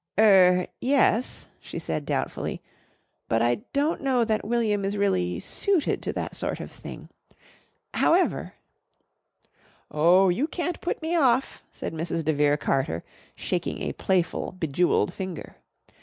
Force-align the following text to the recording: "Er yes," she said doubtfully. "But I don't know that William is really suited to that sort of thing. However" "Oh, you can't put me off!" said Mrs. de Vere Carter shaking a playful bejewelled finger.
"Er 0.19 0.65
yes," 0.79 1.47
she 1.59 1.77
said 1.77 2.07
doubtfully. 2.07 2.59
"But 3.27 3.43
I 3.43 3.61
don't 3.71 4.01
know 4.01 4.25
that 4.25 4.43
William 4.43 4.83
is 4.83 4.97
really 4.97 5.39
suited 5.39 6.01
to 6.01 6.13
that 6.13 6.35
sort 6.35 6.59
of 6.59 6.71
thing. 6.71 7.07
However" 7.93 8.55
"Oh, 9.91 10.29
you 10.29 10.47
can't 10.47 10.81
put 10.81 11.03
me 11.03 11.15
off!" 11.15 11.63
said 11.71 11.93
Mrs. 11.93 12.25
de 12.25 12.33
Vere 12.33 12.57
Carter 12.57 13.03
shaking 13.35 13.83
a 13.83 13.93
playful 13.93 14.53
bejewelled 14.53 15.13
finger. 15.13 15.57